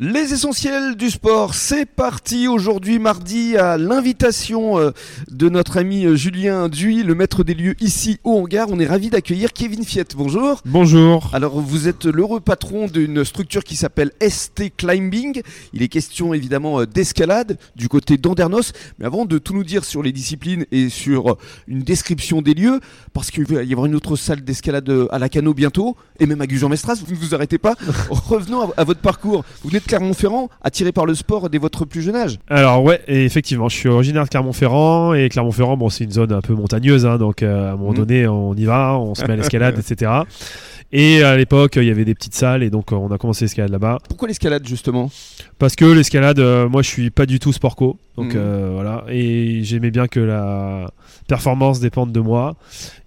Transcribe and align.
Les 0.00 0.32
essentiels 0.32 0.96
du 0.96 1.10
sport, 1.10 1.52
c'est 1.54 1.84
parti 1.84 2.48
aujourd'hui 2.48 2.98
mardi 2.98 3.58
à 3.58 3.76
l'invitation 3.76 4.78
euh, 4.78 4.90
de 5.30 5.50
notre 5.50 5.76
ami 5.76 6.06
euh, 6.06 6.16
Julien 6.16 6.70
Duy, 6.70 7.02
le 7.02 7.14
maître 7.14 7.44
des 7.44 7.52
lieux 7.52 7.74
ici 7.78 8.18
au 8.24 8.38
hangar. 8.38 8.68
On 8.70 8.80
est 8.80 8.86
ravi 8.86 9.10
d'accueillir 9.10 9.52
Kevin 9.52 9.84
Fiette. 9.84 10.16
Bonjour. 10.16 10.62
Bonjour. 10.64 11.28
Alors 11.34 11.60
vous 11.60 11.88
êtes 11.88 12.06
l'heureux 12.06 12.40
patron 12.40 12.86
d'une 12.86 13.22
structure 13.22 13.62
qui 13.62 13.76
s'appelle 13.76 14.12
ST 14.26 14.74
Climbing. 14.78 15.42
Il 15.74 15.82
est 15.82 15.88
question 15.88 16.32
évidemment 16.32 16.80
euh, 16.80 16.86
d'escalade 16.86 17.58
du 17.76 17.90
côté 17.90 18.16
d'Andernos. 18.16 18.72
Mais 18.98 19.04
avant 19.04 19.26
de 19.26 19.36
tout 19.36 19.52
nous 19.52 19.62
dire 19.62 19.84
sur 19.84 20.02
les 20.02 20.12
disciplines 20.12 20.64
et 20.72 20.88
sur 20.88 21.36
une 21.68 21.82
description 21.82 22.40
des 22.40 22.54
lieux, 22.54 22.80
parce 23.12 23.30
qu'il 23.30 23.44
va 23.44 23.62
y 23.62 23.72
avoir 23.72 23.86
une 23.86 23.94
autre 23.94 24.16
salle 24.16 24.40
d'escalade 24.40 24.90
à 25.10 25.18
la 25.18 25.28
Cano 25.28 25.52
bientôt, 25.52 25.96
et 26.18 26.24
même 26.24 26.40
à 26.40 26.46
Gujan-Mestras, 26.46 26.94
vous 27.06 27.14
ne 27.14 27.18
vous 27.18 27.34
arrêtez 27.34 27.58
pas. 27.58 27.74
Revenons 28.10 28.62
à, 28.62 28.80
à 28.80 28.84
votre 28.84 29.00
parcours. 29.00 29.44
Vous 29.62 29.68
venez 29.68 29.81
Clermont-Ferrand, 29.86 30.48
attiré 30.62 30.92
par 30.92 31.06
le 31.06 31.14
sport 31.14 31.50
dès 31.50 31.58
votre 31.58 31.84
plus 31.84 32.02
jeune 32.02 32.16
âge. 32.16 32.38
Alors 32.48 32.82
ouais, 32.82 33.00
et 33.08 33.24
effectivement, 33.24 33.68
je 33.68 33.76
suis 33.76 33.88
originaire 33.88 34.24
de 34.24 34.28
Clermont-Ferrand 34.28 35.14
et 35.14 35.28
Clermont-Ferrand, 35.28 35.76
bon, 35.76 35.88
c'est 35.90 36.04
une 36.04 36.12
zone 36.12 36.32
un 36.32 36.40
peu 36.40 36.54
montagneuse, 36.54 37.06
hein, 37.06 37.18
donc 37.18 37.42
euh, 37.42 37.70
à 37.70 37.72
un 37.72 37.76
moment 37.76 37.90
Mhm. 37.90 37.96
donné, 37.96 38.26
on 38.26 38.54
y 38.54 38.64
va, 38.64 38.96
on 38.98 39.14
se 39.14 39.22
met 39.24 39.32
à 39.32 39.36
l'escalade, 39.36 39.78
etc. 39.78 40.10
Et 40.94 41.22
à 41.22 41.38
l'époque, 41.38 41.76
il 41.76 41.84
y 41.84 41.90
avait 41.90 42.04
des 42.04 42.14
petites 42.14 42.34
salles 42.34 42.62
et 42.62 42.68
donc 42.68 42.92
euh, 42.92 42.96
on 42.96 43.10
a 43.10 43.16
commencé 43.16 43.46
l'escalade 43.46 43.70
là-bas. 43.70 43.96
Pourquoi 44.10 44.28
l'escalade 44.28 44.66
justement? 44.68 45.10
Parce 45.58 45.74
que 45.74 45.86
l'escalade, 45.86 46.38
euh, 46.38 46.68
moi, 46.68 46.82
je 46.82 46.88
suis 46.88 47.08
pas 47.08 47.24
du 47.24 47.38
tout 47.38 47.50
sport 47.54 47.76
co, 47.76 47.96
donc 48.16 48.34
Mhm. 48.34 48.36
euh, 48.36 48.70
voilà. 48.74 49.04
Et 49.08 49.60
j'aimais 49.64 49.90
bien 49.90 50.06
que 50.06 50.20
la 50.20 50.90
performance 51.28 51.80
dépende 51.80 52.12
de 52.12 52.20
moi. 52.20 52.54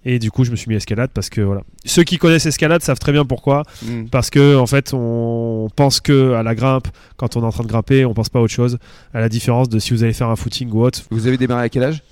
Et 0.04 0.18
du 0.18 0.30
coup, 0.30 0.44
je 0.44 0.50
me 0.50 0.56
suis 0.56 0.68
mis 0.68 0.74
à 0.74 0.78
escalade 0.78 1.10
parce 1.12 1.28
que 1.30 1.40
voilà. 1.40 1.62
Ceux 1.84 2.02
qui 2.04 2.16
connaissent 2.18 2.46
escalade 2.46 2.82
savent 2.82 2.98
très 2.98 3.12
bien 3.12 3.24
pourquoi. 3.24 3.62
Hmm. 3.84 4.04
Parce 4.10 4.30
que 4.30 4.56
en 4.56 4.66
fait, 4.66 4.92
on 4.94 5.68
pense 5.74 6.00
que 6.00 6.32
à 6.34 6.42
la 6.42 6.54
grimpe, 6.54 6.88
quand 7.16 7.36
on 7.36 7.42
est 7.42 7.46
en 7.46 7.50
train 7.52 7.64
de 7.64 7.68
grimper, 7.68 8.04
on 8.04 8.14
pense 8.14 8.28
pas 8.28 8.38
à 8.38 8.42
autre 8.42 8.52
chose. 8.54 8.78
À 9.14 9.20
la 9.20 9.28
différence 9.28 9.68
de 9.68 9.78
si 9.78 9.92
vous 9.92 10.02
allez 10.04 10.12
faire 10.12 10.28
un 10.28 10.36
footing 10.36 10.70
ou 10.72 10.82
autre. 10.84 11.00
Vous 11.10 11.26
avez 11.26 11.36
démarré 11.36 11.64
à 11.64 11.68
quel 11.68 11.82
âge? 11.84 12.02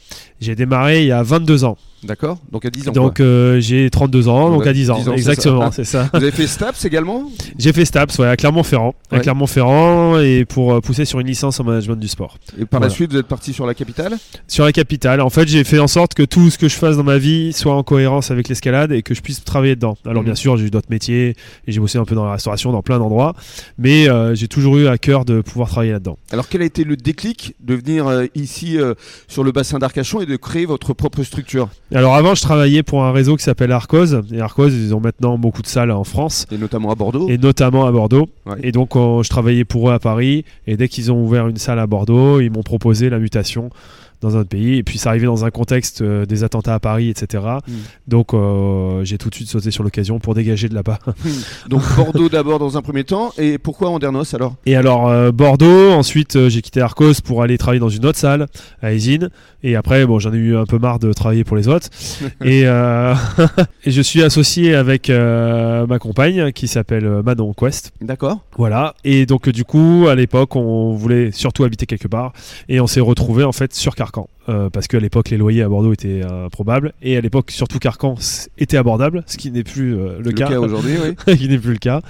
J'ai 0.40 0.54
démarré 0.56 1.02
il 1.02 1.06
y 1.06 1.12
a 1.12 1.22
22 1.22 1.64
ans. 1.64 1.76
D'accord 2.02 2.36
Donc 2.52 2.66
à 2.66 2.70
10 2.70 2.90
ans. 2.90 2.92
donc 2.92 3.18
euh, 3.20 3.60
j'ai 3.60 3.88
32 3.88 4.28
ans, 4.28 4.50
donc 4.50 4.66
à 4.66 4.74
10 4.74 4.90
ans. 4.90 4.96
10 4.98 5.00
ans, 5.00 5.04
c'est 5.12 5.16
Exactement, 5.18 5.70
c'est 5.70 5.84
ça. 5.84 6.10
Vous 6.12 6.18
avez 6.20 6.32
fait 6.32 6.46
STAPS 6.46 6.84
également? 6.84 7.30
J'ai 7.58 7.72
fait 7.72 7.86
STAPS 7.86 8.18
ouais, 8.18 8.26
à 8.28 8.36
Clermont-Ferrand. 8.36 8.94
À. 9.10 9.20
Clermont-Ferrand 9.20 10.18
et 10.20 10.44
pour 10.44 10.74
euh, 10.74 10.80
pousser 10.82 11.06
sur 11.06 11.20
une 11.20 11.26
licence 11.28 11.60
en 11.60 11.64
management 11.64 11.96
du 11.96 12.08
sport. 12.08 12.36
Et 12.60 12.66
par 12.66 12.80
la 12.84 12.90
suite, 12.90 13.12
vous 13.12 13.18
êtes 13.18 13.26
parti 13.26 13.52
sur 13.52 13.66
la 13.66 13.74
capitale 13.74 14.16
Sur 14.48 14.64
la 14.64 14.72
capitale, 14.72 15.20
en 15.20 15.30
fait, 15.30 15.48
j'ai 15.48 15.64
fait 15.64 15.78
en 15.78 15.86
sorte 15.88 16.14
que 16.14 16.22
tout 16.22 16.50
ce 16.50 16.58
que 16.58 16.68
je 16.68 16.74
fasse 16.74 16.96
dans 16.96 17.04
ma 17.04 17.18
vie 17.18 17.52
soit 17.52 17.74
en 17.74 17.82
cohérence 17.82 18.30
avec 18.30 18.48
l'escalade 18.48 18.92
et 18.92 19.02
que 19.02 19.14
je 19.14 19.20
puisse 19.20 19.42
travailler 19.44 19.74
dedans. 19.76 19.96
Alors 20.06 20.22
Mhm. 20.22 20.26
bien 20.26 20.34
sûr, 20.34 20.56
j'ai 20.56 20.66
eu 20.66 20.70
d'autres 20.70 20.90
métiers 20.90 21.34
et 21.66 21.72
j'ai 21.72 21.80
bossé 21.80 21.98
un 21.98 22.04
peu 22.04 22.14
dans 22.14 22.24
la 22.24 22.32
restauration, 22.32 22.72
dans 22.72 22.82
plein 22.82 22.98
d'endroits, 22.98 23.34
mais 23.78 24.08
euh, 24.08 24.34
j'ai 24.34 24.48
toujours 24.48 24.76
eu 24.78 24.86
à 24.86 24.98
cœur 24.98 25.24
de 25.24 25.40
pouvoir 25.40 25.68
travailler 25.68 25.92
là-dedans. 25.92 26.16
Alors 26.30 26.48
quel 26.48 26.62
a 26.62 26.64
été 26.64 26.84
le 26.84 26.96
déclic 26.96 27.54
de 27.60 27.74
venir 27.74 28.06
euh, 28.06 28.26
ici 28.34 28.78
euh, 28.78 28.94
sur 29.28 29.44
le 29.44 29.52
bassin 29.52 29.78
d'Arcachon 29.78 30.20
et 30.20 30.26
de 30.26 30.36
créer 30.36 30.66
votre 30.66 30.92
propre 30.94 31.22
structure? 31.22 31.68
Alors 31.94 32.14
avant, 32.14 32.34
je 32.34 32.42
travaillais 32.42 32.82
pour 32.82 33.04
un 33.04 33.12
réseau 33.12 33.36
qui 33.36 33.44
s'appelle 33.44 33.72
Arcos. 33.72 34.06
Et 34.32 34.40
Arcos, 34.40 34.68
ils 34.68 34.94
ont 34.94 35.00
maintenant 35.00 35.38
beaucoup 35.38 35.62
de 35.62 35.66
salles 35.66 35.90
en 35.90 36.04
France. 36.04 36.46
Et 36.50 36.58
notamment 36.58 36.90
à 36.90 36.94
Bordeaux 36.94 37.28
Et 37.28 37.38
notamment 37.38 37.86
à 37.86 37.92
Bordeaux. 37.92 38.28
Ouais. 38.46 38.56
Et 38.62 38.72
donc, 38.72 38.90
je 38.94 39.28
travaillais 39.28 39.64
pour 39.64 39.90
eux 39.90 39.92
à 39.92 39.98
Paris. 39.98 40.44
Et 40.66 40.76
dès 40.76 40.88
qu'ils 40.88 41.12
ont 41.12 41.22
ouvert 41.22 41.48
une 41.48 41.56
salle 41.56 41.78
à 41.78 41.86
Bordeaux, 41.86 42.40
ils 42.40 42.50
m'ont 42.50 42.62
proposé 42.78 43.08
la 43.08 43.20
mutation 43.20 43.70
dans 44.24 44.36
un 44.36 44.40
autre 44.40 44.48
pays. 44.48 44.78
Et 44.78 44.82
puis, 44.82 44.98
ça 44.98 45.10
arrivait 45.10 45.26
dans 45.26 45.44
un 45.44 45.50
contexte 45.50 46.02
euh, 46.02 46.26
des 46.26 46.44
attentats 46.44 46.74
à 46.74 46.80
Paris, 46.80 47.08
etc. 47.08 47.44
Mm. 47.66 47.72
Donc, 48.08 48.34
euh, 48.34 49.04
j'ai 49.04 49.18
tout 49.18 49.30
de 49.30 49.34
suite 49.34 49.48
sauté 49.48 49.70
sur 49.70 49.84
l'occasion 49.84 50.18
pour 50.18 50.34
dégager 50.34 50.68
de 50.68 50.74
là-bas. 50.74 50.98
Donc 51.68 51.82
Bordeaux 51.96 52.28
d'abord 52.28 52.58
dans 52.58 52.76
un 52.76 52.82
premier 52.82 53.04
temps. 53.04 53.32
Et 53.38 53.58
pourquoi 53.58 53.90
Andernos 53.90 54.34
alors? 54.34 54.54
Et 54.66 54.76
alors, 54.76 55.08
euh, 55.08 55.30
Bordeaux. 55.30 55.92
Ensuite, 55.92 56.48
j'ai 56.48 56.62
quitté 56.62 56.80
Arcos 56.80 57.20
pour 57.24 57.42
aller 57.42 57.58
travailler 57.58 57.80
dans 57.80 57.88
une 57.88 58.04
autre 58.06 58.18
salle 58.18 58.46
à 58.82 58.92
Esine. 58.92 59.30
Et 59.62 59.76
après, 59.76 60.04
bon, 60.06 60.18
j'en 60.18 60.32
ai 60.32 60.36
eu 60.36 60.56
un 60.56 60.66
peu 60.66 60.78
marre 60.78 60.98
de 60.98 61.12
travailler 61.12 61.44
pour 61.44 61.56
les 61.56 61.68
autres. 61.68 61.88
et, 62.44 62.62
et 63.84 63.90
je 63.90 64.00
suis 64.02 64.22
associé 64.22 64.74
avec 64.74 65.08
ma 65.08 65.98
compagne 65.98 66.52
qui 66.52 66.68
s'appelle 66.68 67.22
Manon 67.24 67.52
Quest. 67.52 67.92
D'accord 68.00 68.40
Voilà. 68.56 68.94
Et 69.04 69.26
donc, 69.26 69.48
du 69.48 69.64
coup, 69.64 70.06
à 70.08 70.14
l'époque, 70.14 70.56
on 70.56 70.94
voulait 70.94 71.30
surtout 71.32 71.64
habiter 71.64 71.86
quelque 71.86 72.08
part. 72.08 72.32
Et 72.68 72.80
on 72.80 72.86
s'est 72.86 73.00
retrouvé 73.00 73.44
en 73.44 73.52
fait 73.52 73.74
sur 73.74 73.94
Carcan. 74.14 74.28
Euh, 74.48 74.70
parce 74.70 74.86
qu'à 74.86 75.00
l'époque, 75.00 75.30
les 75.30 75.36
loyers 75.36 75.62
à 75.62 75.68
Bordeaux 75.68 75.92
étaient 75.92 76.22
euh, 76.22 76.46
improbables. 76.46 76.92
Et 77.02 77.16
à 77.16 77.20
l'époque, 77.20 77.50
surtout 77.50 77.78
Carcan 77.78 78.16
était 78.58 78.76
abordable, 78.76 79.24
ce 79.26 79.36
qui 79.36 79.50
n'est 79.50 79.64
plus 79.64 79.94
euh, 79.94 80.18
le, 80.18 80.24
Le 80.24 80.32
cas, 80.32 80.58
aujourd'hui, 80.58 80.96
oui. 81.02 81.36
qui 81.38 81.48
n'est 81.48 81.58
plus 81.58 81.72
le 81.72 81.78
cas. 81.78 82.00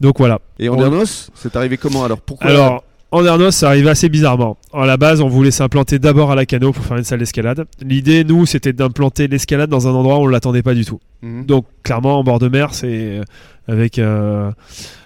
Donc 0.00 0.18
voilà. 0.18 0.40
Et 0.58 0.68
Andernos, 0.68 1.30
c'est 1.34 1.56
arrivé 1.56 1.76
comment 1.76 2.04
alors? 2.04 2.20
Pourquoi? 2.20 2.50
Alors, 2.50 2.84
Andernos, 3.10 3.54
ça 3.54 3.68
arrivait 3.68 3.90
assez 3.90 4.08
bizarrement. 4.08 4.56
À 4.72 4.86
la 4.86 4.96
base, 4.96 5.20
on 5.20 5.28
voulait 5.28 5.50
s'implanter 5.50 5.98
d'abord 5.98 6.30
à 6.30 6.34
la 6.34 6.46
Cano 6.46 6.72
pour 6.72 6.84
faire 6.84 6.96
une 6.96 7.04
salle 7.04 7.18
d'escalade. 7.18 7.66
L'idée, 7.82 8.24
nous, 8.24 8.46
c'était 8.46 8.72
d'implanter 8.72 9.28
l'escalade 9.28 9.68
dans 9.68 9.86
un 9.86 9.92
endroit 9.92 10.18
où 10.18 10.22
on 10.22 10.26
ne 10.26 10.32
l'attendait 10.32 10.62
pas 10.62 10.74
du 10.74 10.84
tout. 10.84 11.00
Mhm. 11.20 11.44
Donc, 11.44 11.66
clairement, 11.82 12.18
en 12.18 12.24
bord 12.24 12.38
de 12.38 12.48
mer, 12.48 12.72
c'est 12.72 13.20
avec 13.68 13.98
euh, 13.98 14.50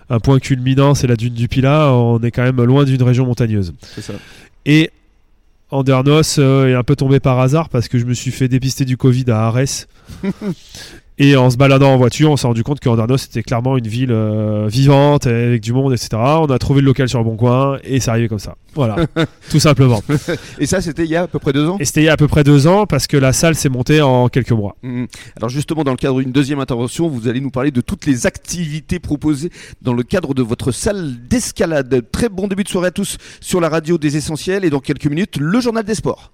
un 0.08 0.20
point 0.20 0.38
culminant, 0.38 0.94
c'est 0.94 1.08
la 1.08 1.16
dune 1.16 1.34
du 1.34 1.48
Pilat. 1.48 1.92
On 1.92 2.20
est 2.20 2.30
quand 2.30 2.44
même 2.44 2.62
loin 2.62 2.84
d'une 2.84 3.02
région 3.02 3.26
montagneuse. 3.26 3.74
C'est 3.82 4.02
ça. 4.02 4.14
Et 4.64 4.90
Andernos 5.70 6.38
euh, 6.38 6.68
est 6.68 6.74
un 6.74 6.84
peu 6.84 6.94
tombé 6.94 7.18
par 7.20 7.40
hasard 7.40 7.68
parce 7.68 7.88
que 7.88 7.98
je 7.98 8.04
me 8.04 8.14
suis 8.14 8.30
fait 8.30 8.48
dépister 8.48 8.84
du 8.84 8.96
Covid 8.96 9.24
à 9.30 9.46
Arès. 9.46 9.88
Et 11.18 11.34
en 11.34 11.48
se 11.48 11.56
baladant 11.56 11.94
en 11.94 11.96
voiture, 11.96 12.30
on 12.30 12.36
s'est 12.36 12.46
rendu 12.46 12.62
compte 12.62 12.78
qu'Andernos 12.78 13.24
était 13.24 13.42
clairement 13.42 13.78
une 13.78 13.88
ville 13.88 14.12
euh, 14.12 14.66
vivante, 14.68 15.26
avec 15.26 15.62
du 15.62 15.72
monde, 15.72 15.94
etc. 15.94 16.10
On 16.12 16.46
a 16.46 16.58
trouvé 16.58 16.82
le 16.82 16.86
local 16.86 17.08
sur 17.08 17.18
le 17.18 17.24
bon 17.24 17.36
coin 17.36 17.78
et 17.84 18.00
c'est 18.00 18.10
arrivé 18.10 18.28
comme 18.28 18.38
ça. 18.38 18.56
Voilà, 18.74 18.96
tout 19.50 19.58
simplement. 19.58 20.02
Et 20.58 20.66
ça, 20.66 20.82
c'était 20.82 21.04
il 21.04 21.10
y 21.10 21.16
a 21.16 21.22
à 21.22 21.26
peu 21.26 21.38
près 21.38 21.54
deux 21.54 21.66
ans? 21.66 21.78
Et 21.80 21.86
c'était 21.86 22.02
il 22.02 22.04
y 22.04 22.08
a 22.10 22.12
à 22.12 22.16
peu 22.18 22.28
près 22.28 22.44
deux 22.44 22.66
ans 22.66 22.84
parce 22.84 23.06
que 23.06 23.16
la 23.16 23.32
salle 23.32 23.54
s'est 23.54 23.70
montée 23.70 24.02
en 24.02 24.28
quelques 24.28 24.52
mois. 24.52 24.76
Mhm. 24.82 25.06
Alors 25.36 25.48
justement, 25.48 25.84
dans 25.84 25.92
le 25.92 25.96
cadre 25.96 26.20
d'une 26.20 26.32
deuxième 26.32 26.60
intervention, 26.60 27.08
vous 27.08 27.28
allez 27.28 27.40
nous 27.40 27.50
parler 27.50 27.70
de 27.70 27.80
toutes 27.80 28.04
les 28.04 28.26
activités 28.26 28.98
proposées 28.98 29.50
dans 29.80 29.94
le 29.94 30.02
cadre 30.02 30.34
de 30.34 30.42
votre 30.42 30.70
salle 30.70 31.14
d'escalade. 31.28 32.04
Très 32.12 32.28
bon 32.28 32.46
début 32.46 32.64
de 32.64 32.68
soirée 32.68 32.88
à 32.88 32.90
tous 32.90 33.16
sur 33.40 33.62
la 33.62 33.70
radio 33.70 33.96
des 33.96 34.18
essentiels 34.18 34.66
et 34.66 34.70
dans 34.70 34.80
quelques 34.80 35.06
minutes, 35.06 35.38
le 35.38 35.60
journal 35.60 35.84
des 35.84 35.94
sports. 35.94 36.32